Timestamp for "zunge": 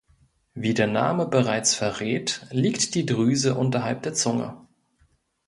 4.15-4.65